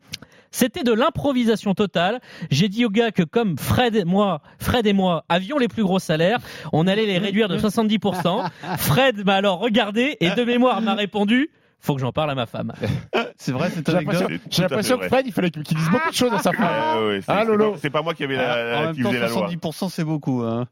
C'était 0.50 0.82
de 0.84 0.92
l'improvisation 0.92 1.76
totale. 1.76 2.20
J'ai 2.50 2.68
dit 2.68 2.84
aux 2.84 2.90
gars 2.90 3.12
que 3.12 3.22
comme 3.22 3.60
Fred 3.60 3.96
et 3.96 4.06
moi, 4.06 4.42
Fred 4.58 4.88
et 4.88 4.94
moi 4.94 5.24
avions 5.30 5.60
les 5.60 5.68
plus 5.68 5.84
gros 5.84 6.00
salaires, 6.00 6.40
on 6.74 6.88
allait 6.88 7.06
les 7.06 7.20
réduire 7.20 7.48
de 7.48 7.60
70%. 7.60 8.50
Fred 8.80 9.24
m'a 9.24 9.36
alors 9.36 9.60
regardé 9.60 10.18
et 10.20 10.32
de 10.32 10.44
mémoire 10.44 10.82
m'a 10.82 10.96
répondu 10.96 11.52
faut 11.80 11.96
que 11.96 12.02
j'en 12.02 12.12
parle 12.12 12.32
à 12.32 12.36
ma 12.36 12.46
femme. 12.46 12.74
C'est 13.38 13.52
vrai, 13.52 13.70
l'impression, 13.70 13.96
anecdote. 14.26 14.42
C'est 14.46 14.54
j'ai 14.54 14.62
l'impression 14.64 14.98
que. 14.98 15.08
Fred, 15.08 15.28
il 15.28 15.32
fallait 15.34 15.52
qu'il 15.52 15.64
dise 15.64 15.90
beaucoup 15.92 16.10
de 16.10 16.16
choses 16.16 16.34
à 16.34 16.40
sa 16.40 16.52
femme. 16.52 17.06
Ouais, 17.08 17.22
c'est- 17.22 17.32
Ah, 17.32 17.42
c'est 17.42 17.48
Lolo. 17.48 17.72
pas- 17.74 17.78
C'est 17.78 17.90
pas 17.92 18.02
moi 18.02 18.14
qui, 18.16 18.24
avait 18.24 18.36
la, 18.36 18.80
en 18.80 18.84
même 18.86 18.96
qui 18.96 19.04
temps, 19.04 19.10
faisais 19.10 19.22
la 19.22 19.28
loi. 19.28 19.48
70%, 19.48 19.90
c'est 19.90 20.04
beaucoup. 20.04 20.42
Hein. 20.42 20.66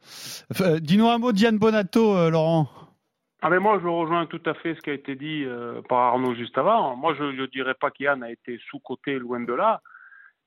Euh, 0.62 0.80
Dis-nous 0.80 1.08
un 1.08 1.18
mot 1.20 1.32
de 1.32 1.38
Yann 1.38 1.58
Bonato, 1.58 2.16
euh, 2.18 2.30
Laurent. 2.32 2.68
Ah 3.42 3.50
mais 3.52 3.60
moi 3.60 3.78
je 3.80 3.88
rejoins 3.88 4.26
tout 4.26 4.42
à 4.48 4.56
fait 4.56 4.74
ce 4.74 4.80
qui 4.82 4.90
a 4.90 4.94
été 4.94 5.14
dit 5.16 5.44
euh, 5.46 5.80
par 5.88 6.00
Arnaud 6.00 6.34
juste 6.34 6.58
avant. 6.58 6.96
Moi 6.96 7.14
je 7.16 7.24
ne 7.24 7.46
dirais 7.46 7.76
pas 7.80 7.92
qu'Yann 7.92 8.24
a 8.24 8.32
été 8.32 8.60
sous-coté 8.72 9.20
loin 9.20 9.40
de 9.40 9.54
là, 9.54 9.82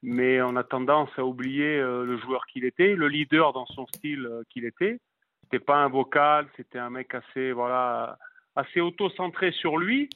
mais 0.03 0.43
on 0.43 0.57
a 0.57 0.65
tendance 0.65 1.11
à 1.17 1.23
oublier 1.25 1.77
euh, 1.79 2.05
le 2.05 2.19
joueur 2.19 2.45
qu'il 2.47 2.65
était, 2.65 2.97
le 2.97 3.07
leader 3.07 3.53
dans 3.53 3.67
son 3.67 3.87
style 3.95 4.27
euh, 4.27 4.43
qu'il 4.51 4.65
était. 4.65 4.99
C'était 5.45 5.65
pas 5.65 5.77
un 5.77 5.89
vocal, 5.89 6.47
c'était 6.57 6.81
un 6.81 6.91
mec 6.91 7.15
assez 7.15 7.53
voilà 7.53 8.19
assez 8.57 8.81
auto-centré 8.81 9.53
sur 9.53 9.77
lui, 9.79 10.09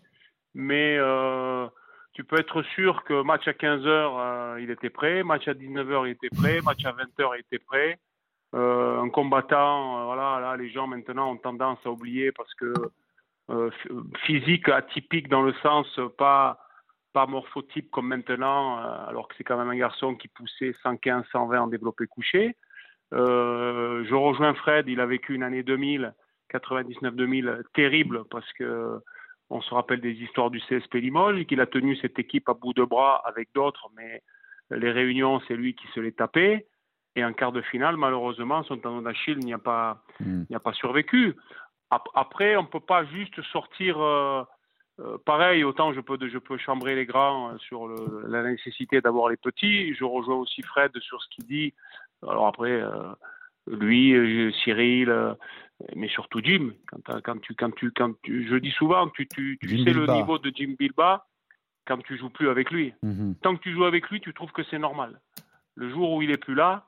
mais 0.54 0.96
euh, 0.98 1.66
tu 2.12 2.24
peux 2.24 2.38
être 2.38 2.62
sûr 2.62 3.04
que 3.04 3.22
match 3.22 3.48
à 3.48 3.52
15h 3.52 3.86
euh, 3.86 4.60
il 4.60 4.70
était 4.70 4.90
prêt, 4.90 5.22
match 5.22 5.48
à 5.48 5.54
19h 5.54 6.06
il 6.06 6.10
était 6.10 6.28
prêt, 6.28 6.60
match 6.60 6.84
à 6.84 6.92
20h 6.92 7.30
il 7.36 7.40
était 7.40 7.58
prêt. 7.58 7.98
Euh, 8.54 9.00
un 9.00 9.08
combattant, 9.08 9.98
euh, 9.98 10.04
voilà, 10.04 10.38
là, 10.40 10.56
les 10.58 10.70
gens 10.70 10.86
maintenant 10.86 11.32
ont 11.32 11.36
tendance 11.38 11.78
à 11.86 11.90
oublier 11.90 12.32
parce 12.32 12.52
que 12.54 12.72
physique 14.24 14.68
atypique 14.70 15.28
dans 15.28 15.42
le 15.42 15.52
sens 15.62 16.00
pas 16.16 16.58
pas 17.12 17.26
morphotype 17.26 17.90
comme 17.90 18.08
maintenant, 18.08 18.78
alors 18.78 19.28
que 19.28 19.34
c'est 19.36 19.44
quand 19.44 19.58
même 19.58 19.68
un 19.68 19.76
garçon 19.76 20.14
qui 20.14 20.28
poussait 20.28 20.74
115, 20.82 21.24
120 21.30 21.60
en 21.60 21.66
développé 21.66 22.06
couché. 22.06 22.56
Je 23.10 24.14
rejoins 24.14 24.54
Fred, 24.54 24.88
il 24.88 25.00
a 25.00 25.06
vécu 25.06 25.34
une 25.34 25.42
année 25.42 25.62
2000, 25.62 26.14
99-2000 26.54 27.64
terrible 27.74 28.24
parce 28.30 28.50
que 28.54 29.02
on 29.52 29.60
se 29.60 29.74
rappelle 29.74 30.00
des 30.00 30.12
histoires 30.24 30.50
du 30.50 30.60
CSP 30.60 30.94
Limoges 30.94 31.44
qu'il 31.44 31.60
a 31.60 31.66
tenu 31.66 31.94
cette 31.96 32.18
équipe 32.18 32.48
à 32.48 32.54
bout 32.54 32.72
de 32.72 32.84
bras 32.84 33.20
avec 33.26 33.48
d'autres, 33.54 33.88
mais 33.96 34.22
les 34.70 34.90
réunions, 34.90 35.40
c'est 35.46 35.54
lui 35.56 35.74
qui 35.74 35.86
se 35.94 36.00
les 36.00 36.12
tapait. 36.12 36.66
Et 37.16 37.22
en 37.24 37.34
quart 37.34 37.52
de 37.52 37.60
finale, 37.60 37.96
malheureusement, 37.98 38.62
son 38.62 38.78
tendon 38.78 39.02
d'Achille 39.02 39.38
n'y 39.38 39.52
a 39.52 39.58
pas, 39.58 40.02
Mm. 40.20 40.44
n'y 40.48 40.56
a 40.56 40.60
pas 40.60 40.72
survécu. 40.72 41.36
Ap- 41.90 42.08
Après, 42.14 42.56
on 42.56 42.62
ne 42.62 42.68
peut 42.68 42.80
pas 42.94 43.04
juste 43.04 43.40
sortir. 43.52 44.00
euh, 44.00 44.42
euh, 45.00 45.18
pareil, 45.26 45.64
autant 45.64 45.92
je 45.92 46.00
peux, 46.00 46.16
je 46.26 46.38
peux 46.38 46.56
chambrer 46.58 46.94
les 46.94 47.04
grands 47.06 47.50
euh, 47.50 47.58
sur 47.58 47.86
le- 47.88 48.24
la 48.28 48.42
nécessité 48.42 49.00
d'avoir 49.02 49.28
les 49.28 49.36
petits. 49.36 49.94
Je 49.94 50.04
rejoins 50.04 50.36
aussi 50.36 50.62
Fred 50.62 50.92
sur 51.00 51.20
ce 51.22 51.28
qu'il 51.28 51.44
dit. 51.46 51.74
Alors 52.26 52.46
après, 52.46 52.70
euh, 52.80 53.12
lui, 53.66 54.14
Cyril, 54.64 55.10
mais 55.96 56.08
surtout 56.08 56.40
Jim. 56.42 56.70
Quand, 56.86 57.20
quand 57.22 57.40
tu, 57.40 57.54
quand 57.54 57.74
tu, 57.74 57.90
quand 57.92 58.12
tu, 58.22 58.48
je 58.48 58.56
dis 58.56 58.70
souvent, 58.70 59.08
tu, 59.08 59.26
tu, 59.28 59.58
tu 59.60 59.68
Jim 59.68 59.84
sais 59.84 59.92
le 59.92 60.06
niveau 60.14 60.38
de 60.38 60.50
Jim 60.54 60.74
Bilba 60.78 61.26
quand 61.86 61.98
tu 61.98 62.16
joues 62.16 62.30
plus 62.30 62.48
avec 62.48 62.70
lui 62.70 62.94
Mhm. 63.02 63.34
tant 63.42 63.56
que 63.56 63.62
tu 63.62 63.72
joues 63.72 63.84
avec 63.84 64.08
lui, 64.10 64.20
tu 64.20 64.32
trouves 64.34 64.52
que 64.52 64.62
c'est 64.64 64.78
normal. 64.78 65.20
Le 65.74 65.90
jour 65.90 66.12
où 66.12 66.22
il 66.22 66.30
est 66.30 66.36
plus 66.36 66.54
là, 66.54 66.86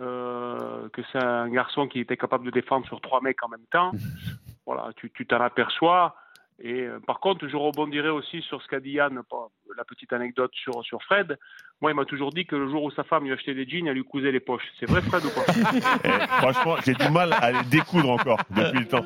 euh, 0.00 0.88
que 0.90 1.02
c'est 1.12 1.22
un 1.22 1.48
garçon 1.48 1.86
qui 1.86 2.00
était 2.00 2.16
capable 2.16 2.46
de 2.46 2.50
défendre 2.50 2.86
sur 2.86 3.00
trois 3.00 3.20
mecs 3.20 3.42
en 3.44 3.48
même 3.48 3.66
temps, 3.70 3.92
voilà, 4.66 4.92
tu 4.96 5.10
tu 5.12 5.26
t'en 5.26 5.40
aperçois. 5.40 6.16
Et 6.64 6.82
euh, 6.82 7.00
par 7.04 7.18
contre, 7.18 7.48
je 7.48 7.56
rebondirai 7.56 8.08
aussi 8.10 8.40
sur 8.42 8.62
ce 8.62 8.68
qu'a 8.68 8.78
dit 8.78 8.90
Yann, 8.92 9.20
pas- 9.28 9.48
la 9.76 9.84
petite 9.84 10.12
anecdote 10.12 10.52
sur, 10.54 10.84
sur 10.84 11.02
Fred. 11.02 11.36
Moi, 11.80 11.90
il 11.90 11.94
m'a 11.94 12.04
toujours 12.04 12.30
dit 12.30 12.46
que 12.46 12.54
le 12.54 12.68
jour 12.70 12.84
où 12.84 12.90
sa 12.92 13.02
femme 13.02 13.24
lui 13.24 13.32
achetait 13.32 13.54
des 13.54 13.66
jeans, 13.68 13.88
elle 13.88 13.94
lui 13.94 14.04
cousait 14.04 14.30
les 14.30 14.38
poches. 14.38 14.62
C'est 14.78 14.86
vrai, 14.88 15.00
Fred, 15.02 15.24
ou 15.24 15.30
pas 15.30 15.44
Eh, 16.04 16.26
franchement, 16.38 16.76
j'ai 16.84 16.94
du 16.94 17.08
mal 17.10 17.32
à 17.32 17.50
les 17.50 17.64
découdre 17.64 18.10
encore 18.10 18.38
depuis 18.50 18.78
le 18.80 18.86
temps. 18.86 19.04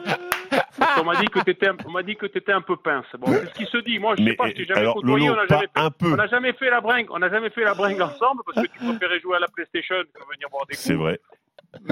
Parce 0.79 1.00
qu'on 1.00 1.05
m'a 1.06 1.17
dit 1.17 1.26
que 1.29 1.38
t'étais, 1.41 1.69
on 1.87 1.91
m'a 1.93 2.03
dit 2.03 2.17
que 2.17 2.26
t'étais 2.26 2.53
un 2.53 2.61
peu 2.61 2.76
pince. 2.76 3.06
Bon, 3.19 3.29
c'est 3.29 3.47
ce 3.47 3.55
qui 3.55 3.64
se 3.64 3.79
dit. 3.79 3.99
Moi, 3.99 4.14
je 4.19 4.23
sais 4.25 4.29
Mais 4.31 4.37
pas, 4.37 4.49
je 4.49 4.55
t'ai 4.55 4.64
jamais 4.67 4.81
alors, 4.81 4.94
côtoyé, 4.97 5.26
Lolo, 5.26 5.32
on 5.32 5.37
n'a 5.43 5.47
jamais 5.47 5.62
fait. 5.62 5.81
un 5.81 5.91
peu. 5.91 6.12
On 6.12 6.17
n'a 6.17 6.26
jamais 6.26 6.52
fait 6.52 6.69
la 6.70 6.81
bringue, 6.82 7.06
on 7.11 7.19
n'a 7.19 7.31
jamais 7.31 7.50
fait 7.50 7.64
la 7.64 7.73
bringue 7.75 8.00
ensemble 8.02 8.43
parce 8.44 8.67
que 8.67 8.73
tu 8.73 8.79
préférais 8.85 9.20
jouer 9.20 9.37
à 9.37 9.41
la 9.41 9.49
PlayStation 9.49 9.94
que 9.97 10.20
venir 10.35 10.50
boire 10.50 10.67
des 10.67 10.75
coups. 10.75 10.85
C'est 10.85 10.94
vrai. 10.94 11.19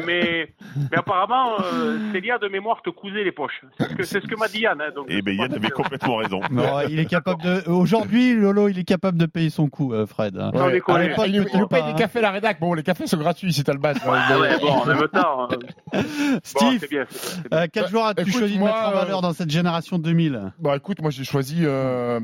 Mais, 0.06 0.48
mais 0.90 0.96
apparemment, 0.98 1.56
euh, 1.60 2.12
Célia 2.12 2.38
de 2.38 2.48
mémoire 2.48 2.80
te 2.82 2.90
cousait 2.90 3.22
les 3.24 3.32
poches. 3.32 3.62
C'est 3.78 3.88
ce 3.88 3.94
que, 3.94 4.02
c'est 4.04 4.20
ce 4.20 4.26
que 4.26 4.34
m'a 4.36 4.48
dit 4.48 4.60
Yann. 4.60 4.80
hein, 4.80 4.90
donc, 4.94 5.06
Et 5.10 5.20
ben 5.22 5.36
Yann 5.36 5.52
avait 5.52 5.70
complètement 5.70 6.16
raison. 6.16 6.40
Non, 6.50 6.80
il 6.88 6.98
est 6.98 7.04
capable 7.06 7.42
de. 7.42 7.68
Aujourd'hui, 7.68 8.34
Lolo, 8.34 8.68
il 8.68 8.78
est 8.78 8.84
capable 8.84 9.18
de 9.18 9.26
payer 9.26 9.50
son 9.50 9.68
coup, 9.68 9.92
euh, 9.92 10.06
Fred. 10.06 10.36
hein. 10.38 10.50
Ouais. 10.54 10.72
l'époque, 10.72 10.98
il, 11.28 11.34
il 11.34 11.40
nous 11.60 11.66
paye 11.68 11.80
pas, 11.80 11.86
des 11.86 11.90
hein. 11.92 11.94
cafés 11.94 12.18
à 12.20 12.22
la 12.22 12.30
rédac. 12.30 12.58
Bon, 12.60 12.74
les 12.74 12.82
cafés 12.82 13.06
sont 13.06 13.18
gratuits 13.18 13.52
si 13.52 13.62
t'as 13.62 13.72
le 13.72 13.78
badge. 13.78 13.98
Ah 14.06 14.38
ouais, 14.38 14.58
bon, 14.58 14.68
en 14.70 14.86
même 14.86 15.08
temps. 15.08 15.48
bon, 15.92 16.00
Steve, 16.42 16.78
c'est 16.80 16.90
bien, 16.90 17.04
c'est 17.08 17.30
bien, 17.30 17.42
c'est 17.42 17.48
bien. 17.48 17.58
euh, 17.60 17.66
quel 17.72 17.88
joueur 17.88 18.06
as-tu 18.06 18.30
choisi 18.30 18.56
de 18.58 18.62
mettre 18.62 18.74
en 18.76 18.92
valeur 18.92 19.20
dans 19.20 19.32
cette 19.32 19.50
génération 19.50 19.98
2000 19.98 20.52
Bah 20.58 20.76
écoute, 20.76 21.00
moi 21.02 21.10
j'ai 21.10 21.24
choisi. 21.24 21.58
euh, 21.64 22.20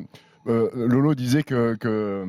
euh, 0.47 0.71
Lolo 0.75 1.15
disait 1.15 1.43
que, 1.43 1.77
que 1.77 2.25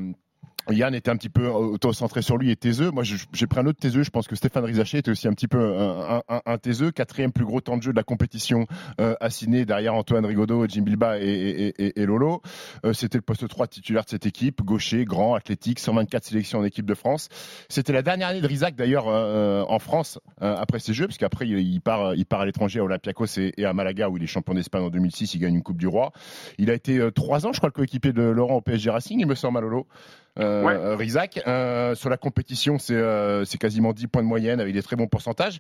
Yann 0.70 0.94
était 0.96 1.10
un 1.10 1.18
petit 1.18 1.30
peu 1.30 1.48
auto-centré 1.48 2.22
sur 2.22 2.38
lui 2.38 2.52
et 2.52 2.56
taiseux. 2.56 2.92
Moi 2.92 3.04
j'ai 3.04 3.48
pris 3.48 3.60
un 3.60 3.66
autre 3.66 3.80
taiseux. 3.80 4.04
Je 4.04 4.10
pense 4.10 4.28
que 4.28 4.36
Stéphane 4.36 4.64
Rizaché 4.66 5.00
était 5.00 5.12
aussi 5.12 5.28
un 5.28 5.34
petit 5.34 5.48
peu 5.48 5.60
un, 5.78 6.22
un, 6.30 6.42
un. 6.46 6.58
Quatrième 6.94 7.32
plus 7.32 7.46
gros 7.46 7.60
temps 7.62 7.78
de 7.78 7.84
jeu 7.84 7.92
de 7.92 7.98
la 7.98 8.04
compétition 8.04 8.66
euh, 9.00 9.16
assigné 9.20 9.66
derrière 9.66 9.94
Antoine 9.96 10.26
Rigaudot, 10.26 10.68
Jim 10.68 10.84
Bilba 10.84 11.20
et, 11.20 11.24
et, 11.24 11.86
et- 11.86 12.02
et 12.02 12.06
Lolo. 12.06 12.42
Euh, 12.86 12.94
C'était 12.94 13.18
le 13.18 13.22
poste 13.24 13.48
3 13.48 13.68
titulaire 13.68 14.04
de 14.04 14.10
cette 14.10 14.26
équipe. 14.26 14.62
Gaucher, 14.64 15.06
grand, 15.06 15.34
athlétique, 15.36 15.80
124 15.80 16.24
sélections 16.26 16.60
en 16.60 16.64
équipe 16.64 16.86
de 16.86 16.94
France. 16.94 17.28
C'était 17.70 17.94
la 17.94 18.02
dernière 18.02 18.30
année 18.30 18.42
de 18.42 18.48
Rizac 18.48 18.76
d'ailleurs 18.76 19.06
euh, 19.08 19.64
en 19.68 19.80
France 19.80 20.20
euh, 20.42 20.56
après 20.56 20.80
ces 20.80 20.94
Jeux, 20.94 21.08
parce 21.08 21.18
qu'après 21.18 21.48
il, 21.48 21.58
il 21.60 21.82
part, 21.82 22.16
il 22.16 22.26
part 22.26 22.42
à 22.42 22.46
l'étranger 22.46 22.80
à 22.80 22.84
Olympiakos 22.84 23.26
et, 23.38 23.54
et 23.58 23.66
à 23.66 23.74
Malaga 23.74 24.10
où 24.10 24.18
il 24.18 24.24
est 24.24 24.28
champion 24.28 24.54
d'Espagne 24.54 24.84
en 24.84 24.90
2006. 24.90 25.34
Il 25.36 25.40
gagne 25.40 25.56
une 25.56 25.64
Coupe 25.64 25.78
du 25.78 25.88
Roi. 25.88 26.12
Il 26.58 26.70
a 26.70 26.74
été 26.74 27.00
euh, 27.00 27.12
trois 27.12 27.46
ans, 27.46 27.52
je 27.54 27.58
crois, 27.60 27.70
le 27.70 27.74
coéquipier 27.74 28.14
de 28.14 28.22
Laurent 28.22 28.56
au 28.58 28.62
PSG 28.62 28.90
Racing, 28.90 29.20
il 29.20 29.28
me 29.28 29.36
semble, 29.36 29.58
à 29.58 29.62
Lolo. 29.62 29.88
Euh, 30.40 30.64
Ouais. 30.64 30.74
euh, 30.76 30.96
euh, 31.48 31.96
sur 31.96 32.10
la 32.10 32.18
compétition, 32.18 32.78
c'est 32.80 32.94
euh, 32.96 33.44
c'est 33.46 33.58
quasiment 33.58 33.92
10 33.94 34.08
points 34.08 34.22
de 34.24 34.28
moyenne 34.28 34.60
avec 34.60 34.74
des 34.74 34.82
très 34.82 34.96
bons 34.96 35.08
pourcentages. 35.08 35.60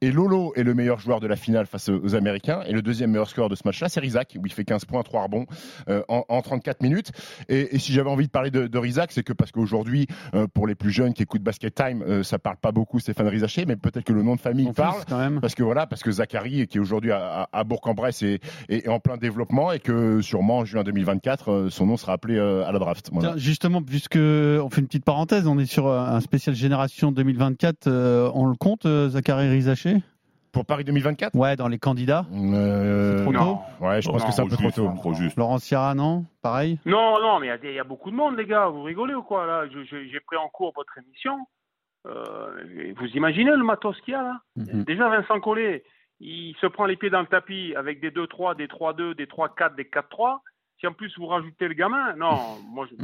Et 0.00 0.10
Lolo 0.12 0.52
est 0.54 0.62
le 0.62 0.74
meilleur 0.74 0.98
joueur 1.00 1.20
de 1.20 1.26
la 1.26 1.36
finale 1.36 1.66
face 1.66 1.88
aux, 1.88 2.14
Américains. 2.14 2.62
Et 2.66 2.72
le 2.72 2.82
deuxième 2.82 3.10
meilleur 3.10 3.28
score 3.28 3.48
de 3.48 3.54
ce 3.54 3.62
match-là, 3.64 3.88
c'est 3.88 4.00
Rizac, 4.00 4.36
où 4.40 4.46
il 4.46 4.52
fait 4.52 4.64
15 4.64 4.84
points, 4.84 5.02
3 5.02 5.22
rebonds 5.24 5.46
euh, 5.88 6.02
en, 6.08 6.24
en 6.28 6.42
34 6.42 6.82
minutes. 6.82 7.10
Et, 7.48 7.74
et 7.74 7.78
si 7.78 7.92
j'avais 7.92 8.10
envie 8.10 8.26
de 8.26 8.30
parler 8.30 8.50
de, 8.50 8.66
de 8.66 8.78
Rizac, 8.78 9.10
c'est 9.12 9.22
que 9.22 9.32
parce 9.32 9.50
qu'aujourd'hui, 9.50 10.06
euh, 10.34 10.46
pour 10.46 10.66
les 10.66 10.74
plus 10.74 10.90
jeunes 10.90 11.14
qui 11.14 11.22
écoutent 11.22 11.42
Basket 11.42 11.74
Time, 11.74 12.02
euh, 12.06 12.22
ça 12.22 12.38
parle 12.38 12.56
pas 12.58 12.72
beaucoup 12.72 13.00
Stéphane 13.00 13.28
Rizaché, 13.28 13.64
mais 13.66 13.76
peut-être 13.76 14.04
que 14.04 14.12
le 14.12 14.22
nom 14.22 14.36
de 14.36 14.40
famille 14.40 14.66
Son 14.66 14.72
parle. 14.72 15.02
quand 15.08 15.18
même. 15.18 15.40
Parce 15.40 15.54
que 15.54 15.62
voilà, 15.62 15.86
parce 15.86 16.02
que 16.02 16.10
Zachary, 16.12 16.66
qui 16.68 16.78
est 16.78 16.80
aujourd'hui 16.80 17.10
à, 17.12 17.42
à- 17.42 17.48
à 17.60 17.64
Bourg-en-Bresse, 17.64 18.22
est, 18.22 18.40
est 18.68 18.86
en 18.88 19.00
plein 19.00 19.16
développement 19.16 19.72
et 19.72 19.78
que 19.80 20.20
sûrement 20.20 20.58
en 20.58 20.64
juin 20.64 20.84
2024, 20.84 21.50
euh, 21.50 21.70
son 21.70 21.86
nom 21.86 21.96
sera 21.96 22.12
appelé 22.12 22.36
euh, 22.36 22.64
à 22.64 22.72
la 22.72 22.78
draft. 22.78 23.08
Voilà. 23.12 23.30
Tiens, 23.30 23.38
justement, 23.38 23.82
puisque 23.82 24.11
on 24.16 24.70
fait 24.70 24.80
une 24.80 24.86
petite 24.86 25.04
parenthèse, 25.04 25.46
on 25.46 25.58
est 25.58 25.66
sur 25.66 25.88
un 25.88 26.20
spécial 26.20 26.54
génération 26.54 27.12
2024. 27.12 27.86
euh, 27.86 28.30
on 28.34 28.46
le 28.46 28.54
compte, 28.56 28.86
euh, 28.86 29.08
Zachary 29.08 29.48
Rizaché? 29.48 29.96
Pour 30.52 30.66
Paris 30.66 30.84
2024 30.84 31.34
Ouais, 31.34 31.56
dans 31.56 31.68
les 31.68 31.78
candidats. 31.78 32.26
euh, 32.34 33.22
Trop 33.22 33.32
tôt? 33.32 33.58
Ouais, 33.80 34.02
je 34.02 34.08
pense 34.10 34.20
Non, 34.20 34.28
que 34.28 34.34
c'est 34.34 34.42
un 34.42 34.46
peu 34.48 34.56
trop 34.56 34.64
juste, 34.64 34.76
tôt. 34.76 34.92
Trop 34.96 35.14
juste. 35.14 35.36
Laurent 35.38 35.58
Sierra, 35.58 35.94
non? 35.94 36.26
Pareil? 36.42 36.78
Non, 36.84 37.18
non, 37.22 37.38
mais 37.40 37.46
il 37.62 37.70
y 37.72 37.78
a 37.78 37.82
y, 37.82 37.86
beaucoup 37.88 38.10
de 38.10 38.16
monde, 38.16 38.36
les 38.36 38.44
gars. 38.44 38.66
Vous 38.68 38.82
rigolez 38.82 39.14
ou 39.14 39.22
quoi 39.22 39.46
là? 39.46 39.64
J'ai 39.68 40.20
pris 40.26 40.36
en 40.36 40.48
cours 40.48 40.72
votre 40.76 40.98
émission. 40.98 41.38
Euh, 42.06 42.92
vous 42.98 43.06
imaginez 43.14 43.50
le 43.52 43.64
matos 43.64 43.98
qu'il 44.02 44.12
y 44.12 44.16
a 44.16 44.22
là? 44.22 44.40
Mhm. 44.56 44.84
Déjà, 44.84 45.08
Vincent 45.08 45.40
Collet, 45.40 45.84
il 46.20 46.54
se 46.60 46.66
prend 46.66 46.84
les 46.84 46.96
pieds 46.96 47.10
dans 47.10 47.20
le 47.20 47.26
tapis 47.28 47.74
avec 47.74 48.00
des 48.00 48.10
2-3, 48.10 48.54
des 48.54 48.66
3-2, 48.66 49.14
des 49.14 49.26
3-4, 49.26 49.74
des 49.76 49.84
4-3. 49.84 50.40
si 50.78 50.86
en 50.86 50.92
plus 50.92 51.16
vous 51.16 51.26
rajoutez 51.26 51.68
le 51.68 51.74
gamin, 51.74 52.14
non, 52.16 52.36
moi 52.68 52.86
je... 52.90 52.96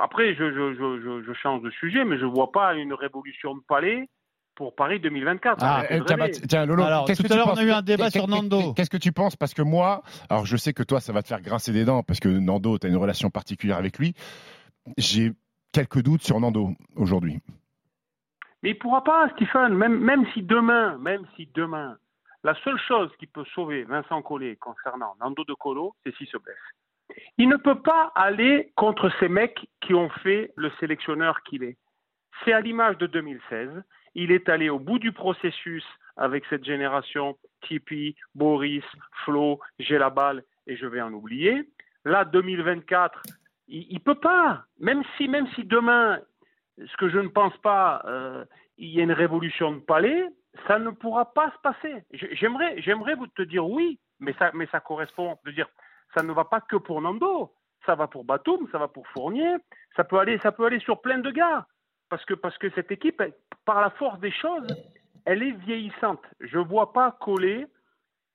Après, 0.00 0.34
je, 0.34 0.52
je, 0.52 0.74
je, 0.74 1.22
je, 1.26 1.32
change 1.34 1.62
de 1.62 1.70
sujet, 1.70 2.04
mais 2.04 2.18
je 2.18 2.24
vois 2.24 2.52
pas 2.52 2.74
une 2.74 2.94
révolution 2.94 3.54
de 3.54 3.60
palais 3.60 4.08
pour 4.54 4.74
Paris 4.74 5.00
2024. 5.00 5.58
Ah, 5.60 5.84
tiens, 6.06 6.16
bah, 6.16 6.28
tiens, 6.28 6.66
Lolo, 6.66 6.84
Alors, 6.84 7.04
qu'est-ce 7.06 7.22
tout 7.22 7.28
que 7.28 7.32
à 7.32 7.36
tu 7.36 7.38
l'heure, 7.38 7.46
on 7.48 7.50
penses 7.50 7.58
a 7.60 7.64
eu 7.64 7.70
un 7.70 7.82
débat 7.82 8.10
sur 8.10 8.28
Nando. 8.28 8.74
Qu'est-ce 8.74 8.90
que 8.90 8.96
tu 8.96 9.12
penses? 9.12 9.36
Parce 9.36 9.54
que 9.54 9.62
moi, 9.62 10.02
alors 10.28 10.46
je 10.46 10.56
sais 10.56 10.72
que 10.72 10.82
toi, 10.82 11.00
ça 11.00 11.12
va 11.12 11.22
te 11.22 11.28
faire 11.28 11.40
grincer 11.40 11.72
des 11.72 11.84
dents 11.84 12.02
parce 12.02 12.20
que 12.20 12.28
Nando, 12.28 12.78
tu 12.78 12.86
as 12.86 12.90
une 12.90 12.96
relation 12.96 13.30
particulière 13.30 13.78
avec 13.78 13.98
lui. 13.98 14.14
J'ai 14.98 15.32
quelques 15.72 16.02
doutes 16.02 16.22
sur 16.22 16.38
Nando 16.38 16.70
aujourd'hui. 16.96 17.38
Mais 18.62 18.70
il 18.70 18.78
pourra 18.78 19.02
pas, 19.02 19.28
Stephen, 19.30 19.74
même, 19.74 19.98
même 19.98 20.24
si 20.32 20.42
demain, 20.42 20.96
même 20.98 21.26
si 21.34 21.48
demain, 21.54 21.96
la 22.44 22.54
seule 22.62 22.78
chose 22.86 23.10
qui 23.18 23.26
peut 23.26 23.44
sauver 23.54 23.84
Vincent 23.84 24.22
Collet 24.22 24.56
concernant 24.56 25.14
Nando 25.20 25.44
de 25.44 25.54
Colo, 25.54 25.94
c'est 26.04 26.14
s'il 26.16 26.28
se 26.28 26.36
blesse. 26.36 26.56
Il 27.38 27.48
ne 27.48 27.56
peut 27.56 27.80
pas 27.80 28.12
aller 28.14 28.72
contre 28.76 29.10
ces 29.20 29.28
mecs 29.28 29.68
qui 29.80 29.94
ont 29.94 30.10
fait 30.22 30.52
le 30.56 30.70
sélectionneur 30.80 31.42
qu'il 31.42 31.64
est. 31.64 31.78
C'est 32.44 32.52
à 32.52 32.60
l'image 32.60 32.98
de 32.98 33.06
2016. 33.06 33.70
Il 34.14 34.32
est 34.32 34.48
allé 34.48 34.68
au 34.68 34.78
bout 34.78 34.98
du 34.98 35.12
processus 35.12 35.84
avec 36.16 36.44
cette 36.50 36.64
génération, 36.64 37.38
Tipeee, 37.62 38.14
Boris, 38.34 38.84
Flo, 39.24 39.60
j'ai 39.78 39.98
la 39.98 40.10
balle 40.10 40.44
et 40.66 40.76
je 40.76 40.86
vais 40.86 41.00
en 41.00 41.12
oublier. 41.12 41.68
Là, 42.04 42.24
2024, 42.24 43.22
il, 43.68 43.86
il 43.90 44.00
peut 44.00 44.16
pas. 44.16 44.64
Même 44.78 45.02
si, 45.16 45.28
même 45.28 45.46
si 45.54 45.64
demain, 45.64 46.20
ce 46.78 46.96
que 46.96 47.08
je 47.08 47.18
ne 47.18 47.28
pense 47.28 47.56
pas, 47.58 48.02
euh, 48.06 48.44
il 48.78 48.90
y 48.90 49.00
a 49.00 49.04
une 49.04 49.12
révolution 49.12 49.72
de 49.72 49.80
palais, 49.80 50.24
ça 50.66 50.78
ne 50.78 50.90
pourra 50.90 51.32
pas 51.32 51.50
se 51.50 51.58
passer. 51.62 52.04
J'aimerais, 52.32 52.80
j'aimerais 52.82 53.14
vous 53.14 53.26
te 53.28 53.42
dire 53.42 53.66
oui, 53.66 53.98
mais 54.20 54.34
ça, 54.38 54.50
mais 54.54 54.66
ça 54.66 54.80
correspond 54.80 55.38
de 55.44 55.50
dire, 55.52 55.68
ça 56.14 56.22
ne 56.22 56.32
va 56.32 56.44
pas 56.44 56.60
que 56.60 56.76
pour 56.76 57.00
Nando, 57.00 57.52
ça 57.86 57.94
va 57.94 58.06
pour 58.06 58.24
Batum, 58.24 58.68
ça 58.70 58.78
va 58.78 58.88
pour 58.88 59.06
Fournier, 59.08 59.54
ça 59.96 60.04
peut 60.04 60.18
aller, 60.18 60.38
ça 60.42 60.52
peut 60.52 60.64
aller 60.66 60.80
sur 60.80 61.00
plein 61.00 61.18
de 61.18 61.30
gars, 61.30 61.66
parce 62.08 62.24
que 62.24 62.34
parce 62.34 62.56
que 62.58 62.70
cette 62.70 62.90
équipe, 62.92 63.20
elle, 63.20 63.32
par 63.64 63.80
la 63.80 63.90
force 63.90 64.20
des 64.20 64.30
choses, 64.32 64.66
elle 65.24 65.42
est 65.42 65.52
vieillissante. 65.52 66.22
Je 66.40 66.58
vois 66.58 66.92
pas 66.92 67.16
coller. 67.20 67.66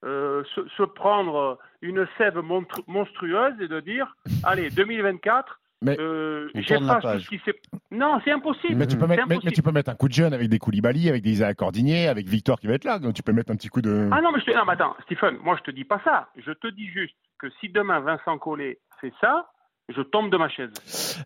euh, 0.05 0.43
se, 0.53 0.61
se 0.77 0.83
prendre 0.83 1.57
une 1.81 2.07
sève 2.19 2.37
monstru- 2.37 2.83
monstrueuse 2.85 3.59
et 3.59 3.67
de 3.67 3.79
dire 3.79 4.15
allez 4.43 4.69
2024 4.69 5.59
Mais- 5.81 5.99
euh, 5.99 6.49
j'efface 6.53 7.01
tout 7.01 7.19
ce 7.19 7.29
qui 7.29 7.39
s'est 7.43 7.59
non 7.89 8.19
c'est 8.23 8.29
impossible 8.31 8.75
Mais 8.75 8.85
tu, 8.85 8.95
peux 8.97 9.07
mettre, 9.07 9.23
mais, 9.23 9.27
mais 9.29 9.35
impossible. 9.37 9.53
tu 9.53 9.63
peux 9.63 9.71
mettre 9.71 9.89
un 9.89 9.95
coup 9.95 10.07
de 10.07 10.13
jeune 10.13 10.35
avec 10.35 10.49
des 10.49 10.59
Koulibaly, 10.59 11.09
avec 11.09 11.23
des 11.23 11.31
Isaac 11.31 11.57
Cordigné, 11.57 12.07
avec 12.09 12.27
Victor 12.27 12.59
qui 12.59 12.67
va 12.67 12.73
être 12.73 12.83
là. 12.83 12.99
Donc 12.99 13.15
tu 13.15 13.23
peux 13.23 13.33
mettre 13.33 13.51
un 13.51 13.55
petit 13.55 13.69
coup 13.69 13.81
de. 13.81 14.07
Ah 14.11 14.21
non, 14.21 14.31
mais, 14.31 14.39
je 14.39 14.45
te... 14.45 14.51
non, 14.51 14.65
mais 14.65 14.73
attends, 14.73 14.95
Stephen, 15.03 15.37
moi 15.43 15.55
je 15.57 15.63
te 15.63 15.71
dis 15.71 15.83
pas 15.83 15.99
ça. 16.03 16.29
Je 16.37 16.51
te 16.51 16.67
dis 16.67 16.87
juste 16.89 17.15
que 17.39 17.49
si 17.59 17.69
demain 17.69 17.99
Vincent 17.99 18.37
Collet 18.37 18.79
fait 19.01 19.13
ça, 19.21 19.49
je 19.89 20.01
tombe 20.01 20.29
de 20.29 20.37
ma 20.37 20.49
chaise. 20.49 20.71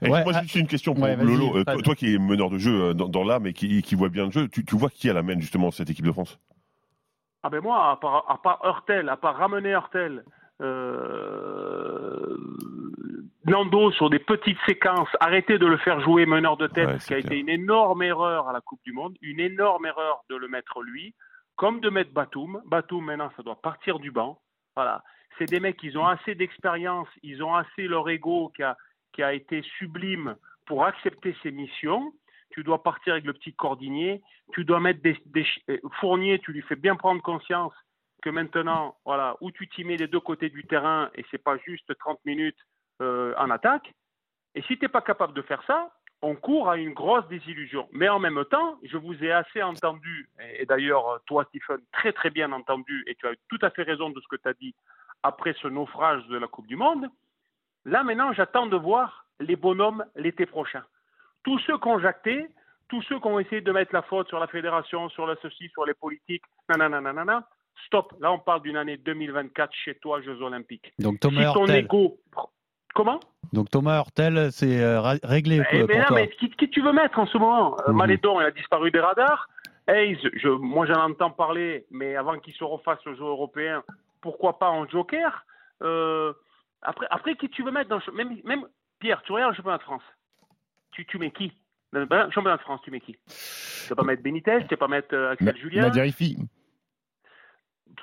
Et 0.02 0.10
Ouais, 0.10 0.24
moi, 0.24 0.34
ah, 0.36 0.40
j'ai 0.40 0.42
juste 0.44 0.56
une 0.56 0.68
question 0.68 0.94
pour 0.94 1.04
ouais, 1.04 1.16
Lolo. 1.16 1.58
Euh, 1.58 1.64
toi, 1.64 1.78
toi 1.84 1.96
qui 1.96 2.14
es 2.14 2.20
meneur 2.20 2.50
de 2.50 2.58
jeu 2.58 2.90
euh, 2.90 2.94
dans, 2.94 3.08
dans 3.08 3.24
l'âme 3.24 3.48
et 3.48 3.54
qui, 3.54 3.82
qui 3.82 3.96
voit 3.96 4.10
bien 4.10 4.26
le 4.26 4.32
jeu, 4.32 4.48
tu, 4.50 4.64
tu 4.64 4.76
vois 4.76 4.90
qui 4.90 5.10
à 5.10 5.14
la 5.14 5.24
main 5.24 5.40
justement 5.40 5.72
cette 5.72 5.90
équipe 5.90 6.06
de 6.06 6.12
France? 6.12 6.40
Ah 7.44 7.50
ben 7.50 7.60
moi, 7.62 7.92
à 7.92 7.96
part, 7.96 8.26
à 8.30 8.40
part 8.40 8.60
Hurtel, 8.64 9.10
à 9.10 9.18
part 9.18 9.36
ramener 9.36 9.72
Hurtel, 9.72 10.24
euh, 10.62 12.38
Nando 13.46 13.92
sur 13.94 14.12
des 14.12 14.20
petites 14.20 14.60
séquences, 14.68 15.10
arrêtez 15.20 15.58
de 15.58 15.66
le 15.66 15.78
faire 15.78 16.02
jouer 16.02 16.28
meneur 16.28 16.58
de 16.58 16.68
tête, 16.68 16.88
Ouais, 16.88 17.00
ce 17.00 17.08
qui 17.08 17.14
a 17.16 17.18
été 17.18 17.40
une 17.40 17.50
énorme 17.50 18.04
erreur 18.04 18.48
à 18.48 18.54
la 18.54 18.62
Coupe 18.62 18.82
du 18.86 18.94
Monde, 18.94 19.18
une 19.24 19.40
énorme 19.40 19.88
erreur 19.88 20.24
de 20.30 20.36
le 20.36 20.48
mettre 20.48 20.82
lui, 20.84 21.16
comme 21.56 21.80
de 21.80 21.90
mettre 21.90 22.14
Batum. 22.14 22.62
Batum 22.68 23.06
maintenant, 23.06 23.32
ça 23.36 23.42
doit 23.42 23.60
partir 23.60 23.98
du 23.98 24.12
banc. 24.12 24.38
Voilà, 24.76 25.04
c'est 25.38 25.46
des 25.46 25.60
mecs, 25.60 25.82
ils 25.84 25.98
ont 25.98 26.08
assez 26.08 26.36
d'expérience, 26.36 27.08
ils 27.24 27.44
ont 27.44 27.56
assez 27.56 27.88
leur 27.88 28.10
ego 28.10 28.52
qui 28.56 28.64
a, 28.64 28.78
qui 29.14 29.24
a 29.24 29.34
été 29.34 29.62
sublime 29.78 30.36
pour 30.66 30.86
accepter 30.86 31.36
ces 31.44 31.52
missions. 31.52 32.14
Tu 32.52 32.64
dois 32.64 32.84
partir 32.84 33.14
avec 33.14 33.26
le 33.26 33.34
petit 33.34 33.54
cordinier, 33.54 34.22
tu 34.54 34.66
dois 34.66 34.80
mettre 34.80 35.02
des, 35.02 35.18
euh, 35.70 35.78
Fournier, 36.00 36.40
tu 36.40 36.52
lui 36.52 36.62
fais 36.64 36.76
bien 36.76 36.96
prendre 36.96 37.22
conscience 37.22 37.74
que 38.22 38.30
maintenant, 38.30 38.98
voilà, 39.06 39.36
où 39.42 39.52
tu 39.52 39.68
t'y 39.68 39.84
mets 39.84 39.98
des 39.98 40.08
deux 40.08 40.20
côtés 40.20 40.50
du 40.50 40.66
terrain 40.66 41.10
et 41.16 41.26
c'est 41.32 41.44
pas 41.44 41.58
juste 41.58 41.98
30 41.98 42.20
minutes 42.26 42.60
euh, 43.02 43.34
en 43.38 43.50
attaque. 43.50 43.94
Et 44.54 44.62
si 44.64 44.78
tu 44.78 44.86
n'es 44.86 44.90
pas 44.90 45.02
capable 45.02 45.34
de 45.34 45.42
faire 45.42 45.64
ça, 45.66 45.92
on 46.22 46.36
court 46.36 46.70
à 46.70 46.78
une 46.78 46.94
grosse 46.94 47.28
désillusion. 47.28 47.88
Mais 47.92 48.10
en 48.10 48.20
même 48.20 48.44
temps, 48.50 48.78
je 48.84 48.98
vous 48.98 49.24
ai 49.24 49.32
assez 49.32 49.62
entendu, 49.62 50.30
et 50.58 50.66
d'ailleurs, 50.66 51.20
toi, 51.26 51.46
Stephen, 51.50 51.80
très 51.92 52.14
très 52.14 52.30
bien 52.30 52.52
entendu, 52.52 53.04
et 53.08 53.16
tu 53.16 53.28
as 53.28 53.34
tout 53.50 53.60
à 53.62 53.70
fait 53.70 53.84
raison 53.84 54.10
de 54.10 54.20
ce 54.20 54.28
que 54.28 54.36
tu 54.36 54.48
as 54.48 54.54
dit 54.54 54.76
après 55.24 55.54
ce 55.62 55.68
naufrage 55.68 56.26
de 56.28 56.38
la 56.38 56.48
Coupe 56.48 56.68
du 56.68 56.76
Monde. 56.76 57.08
Là, 57.86 58.04
maintenant, 58.04 58.34
j'attends 58.34 58.68
de 58.68 58.78
voir 58.78 59.26
les 59.40 59.56
bonhommes 59.56 60.06
l'été 60.16 60.46
prochain. 60.46 60.84
Tous 61.44 61.60
ceux 61.60 61.78
qui 61.80 61.88
ont 61.88 62.00
jacté, 62.00 62.48
tous 62.88 63.02
ceux 63.04 63.20
qui 63.20 63.28
ont 63.28 63.40
essayé 63.40 63.62
de 63.62 63.72
mettre 63.72 63.94
la 63.94 64.04
faute 64.04 64.28
sur 64.28 64.40
la 64.40 64.48
fédération, 64.48 65.10
sur 65.10 65.26
la 65.26 65.36
ceci, 65.42 65.70
sur 65.70 65.86
les 65.86 65.96
politiques, 65.96 66.44
nanana, 66.70 67.02
nanana, 67.02 67.48
stop. 67.86 68.14
Là, 68.20 68.32
on 68.32 68.40
parle 68.40 68.62
d'une 68.62 68.78
année 68.78 68.98
2024 68.98 69.74
chez 69.74 69.96
toi, 69.96 70.22
Jeux 70.22 70.42
Olympiques. 70.42 70.94
Donc 71.00 71.20
Thomas 71.20 71.48
si 71.48 71.54
ton. 71.54 72.18
Comment? 72.94 73.20
Donc 73.54 73.70
Thomas 73.70 73.98
Hurtel, 74.00 74.50
c'est 74.52 74.82
euh, 74.82 75.02
réglé 75.24 75.62
Eh 75.72 75.84
ben 75.84 76.04
toi. 76.06 76.16
mais 76.16 76.30
qui, 76.30 76.50
qui 76.52 76.70
tu 76.70 76.82
veux 76.82 76.94
mettre 76.94 77.20
en 77.20 77.26
ce 77.26 77.38
moment? 77.38 77.76
Malédon, 77.88 78.40
il 78.42 78.46
a 78.46 78.52
disparu 78.52 78.92
des 78.92 79.00
radars. 79.00 79.50
Hayes, 79.88 80.18
je, 80.36 80.48
moi 80.50 80.86
j'en 80.86 81.10
entends 81.10 81.32
parler, 81.32 81.86
mais 81.92 82.16
avant 82.16 82.38
qu'il 82.40 82.54
se 82.54 82.64
refasse 82.64 83.00
le 83.06 83.16
jeu 83.16 83.24
européen, 83.24 83.84
pourquoi 84.22 84.60
pas 84.60 84.70
en 84.70 84.88
joker? 84.88 85.46
Euh, 85.82 86.34
après, 86.82 87.08
après, 87.10 87.36
qui 87.36 87.50
tu 87.50 87.64
veux 87.64 87.72
mettre 87.72 87.90
dans 87.90 88.00
le 88.06 88.14
même, 88.14 88.38
même 88.46 88.66
Pierre, 89.00 89.22
tu 89.24 89.32
regardes 89.32 89.52
le 89.52 89.56
championnat 89.58 89.80
de 89.80 89.84
France. 89.84 90.04
Tu, 90.92 91.06
tu 91.06 91.18
mets 91.18 91.32
qui? 91.32 91.52
Dans 91.94 92.00
le 92.02 92.32
championnat 92.32 92.58
de 92.58 92.62
France, 92.62 92.80
tu 92.84 92.92
mets 92.92 93.00
qui? 93.02 93.18
Tu 93.28 93.90
vas 93.90 93.96
pas 93.96 94.04
mettre 94.04 94.22
Benitez, 94.24 94.60
tu 94.62 94.76
vas 94.76 94.78
pas 94.78 94.88
mettre 94.88 95.14
euh, 95.16 95.32
Axel 95.32 95.58
Julien? 95.58 95.82
Nadia 95.84 96.04
Rifi. 96.04 96.38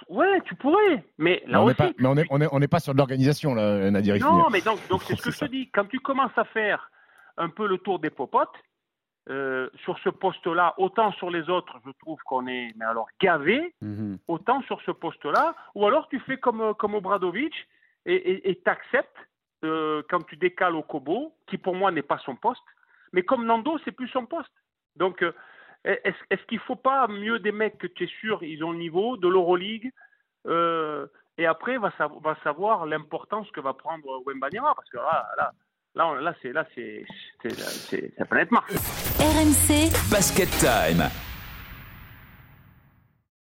Ouais, 0.09 0.41
tu 0.43 0.55
pourrais, 0.55 1.05
mais 1.19 1.43
Mais 1.47 1.53
là 1.53 1.61
on 1.63 1.65
n'est 1.67 1.71
aussi. 1.71 1.77
pas, 1.77 1.91
mais 1.99 2.09
on 2.09 2.17
est, 2.17 2.27
on 2.31 2.41
est, 2.41 2.49
on 2.53 2.59
n'est 2.59 2.69
pas 2.69 2.81
sur 2.81 2.93
de 2.93 2.99
l'organisation, 2.99 3.55
là, 3.55 3.91
Nadia 3.91 4.15
Rifi. 4.15 4.25
Non, 4.27 4.49
mais 4.51 4.61
donc, 4.61 4.79
donc 4.89 5.03
c'est 5.03 5.17
ce 5.17 5.23
que 5.23 5.31
je 5.31 5.39
te 5.41 5.45
dis. 5.47 5.71
Quand 5.71 5.87
tu 5.87 6.01
commences 6.01 6.37
à 6.37 6.45
faire 6.45 6.91
un 7.37 7.49
peu 7.49 7.67
le 7.67 7.79
tour 7.79 7.99
des 7.99 8.11
popotes, 8.11 8.55
euh, 9.31 9.69
sur 9.85 9.99
ce 9.99 10.09
poste-là, 10.09 10.75
autant 10.79 11.13
sur 11.13 11.31
les 11.31 11.51
autres, 11.51 11.75
je 11.85 11.91
trouve 12.01 12.19
qu'on 12.25 12.47
est, 12.47 12.73
mais 12.77 12.85
alors 12.87 13.09
gavé, 13.21 13.75
Mhm. 13.83 14.19
autant 14.27 14.63
sur 14.63 14.81
ce 14.83 14.91
poste-là, 14.91 15.55
ou 15.75 15.87
alors 15.87 16.09
tu 16.09 16.19
fais 16.21 16.39
comme, 16.39 16.63
euh, 16.63 16.73
comme 16.75 16.95
Obradovic 16.95 17.53
et 18.07 18.59
t'acceptes 18.65 19.17
euh, 19.65 20.03
quand 20.09 20.23
tu 20.23 20.37
décales 20.37 20.75
au 20.77 20.83
Kobo, 20.83 21.35
qui 21.47 21.59
pour 21.59 21.75
moi 21.75 21.91
n'est 21.91 22.01
pas 22.03 22.17
son 22.25 22.37
poste, 22.37 22.63
mais 23.13 23.23
comme 23.23 23.45
Nando, 23.45 23.77
c'est 23.85 23.93
plus 23.93 24.09
son 24.09 24.25
poste. 24.25 24.53
Donc, 24.97 25.23
euh, 25.23 25.33
est-ce 25.85 26.45
qu'il 26.47 26.59
faut 26.61 26.77
pas 26.77 27.07
mieux 27.09 27.39
des 27.39 27.53
mecs 27.53 27.79
que 27.79 27.87
tu 27.87 28.05
es 28.05 28.11
sûr, 28.21 28.43
ils 28.43 28.63
ont 28.65 28.73
le 28.73 28.79
niveau, 28.79 29.17
de 29.17 29.29
l'Euroleague, 29.29 29.91
euh, 30.47 31.07
et 31.39 31.47
après, 31.47 31.79
va, 31.79 31.93
va 31.99 32.37
savoir 32.43 32.87
l'importance 32.87 33.51
que 33.53 33.61
va 33.61 33.73
prendre 33.73 34.23
Wembanyama, 34.27 34.75
parce 34.75 34.91
que 34.91 34.97
là, 34.97 35.29
là, 35.37 35.53
là, 35.95 36.21
là, 36.21 36.35
c'est 36.43 36.53
la 38.19 38.25
planète 38.27 38.51
Mars. 38.51 38.75
RMC 39.21 39.91
Basket 40.11 40.51
Time. 40.59 41.28